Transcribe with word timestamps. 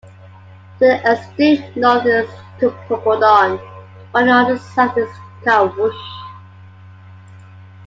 To 0.79 0.87
the 0.87 0.95
extreme 1.07 1.63
north 1.75 2.07
is 2.07 2.27
Tupopodon, 2.59 3.59
while 4.09 4.29
on 4.31 4.49
the 4.51 4.57
South 4.57 4.97
is 4.97 5.07
Ghawush. 5.43 5.93